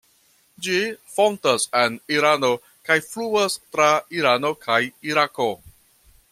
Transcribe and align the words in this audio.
Ĝi 0.67 0.77
fontas 1.17 1.67
en 1.81 1.99
Irano 2.15 2.51
kaj 2.89 2.97
fluas 3.11 3.61
tra 3.77 3.93
Irano 4.21 4.55
kaj 4.67 4.83
Irako. 5.13 5.51